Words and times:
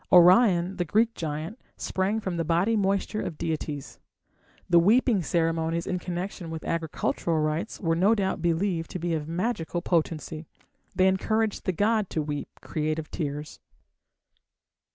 Orion, 0.11 0.77
the 0.77 0.83
Greek 0.83 1.13
giant, 1.13 1.59
sprang 1.77 2.19
from 2.19 2.37
the 2.37 2.43
body 2.43 2.75
moisture 2.75 3.21
of 3.21 3.37
deities. 3.37 3.99
The 4.67 4.79
weeping 4.79 5.21
ceremonies 5.21 5.85
in 5.85 5.99
connection 5.99 6.49
with 6.49 6.63
agricultural 6.63 7.37
rites 7.39 7.79
were 7.79 7.95
no 7.95 8.15
doubt 8.15 8.41
believed 8.41 8.89
to 8.89 8.99
be 8.99 9.13
of 9.13 9.27
magical 9.27 9.83
potency; 9.83 10.47
they 10.95 11.07
encouraged 11.07 11.65
the 11.65 11.71
god 11.71 12.09
to 12.09 12.23
weep 12.23 12.47
creative 12.61 13.11
tears. 13.11 13.59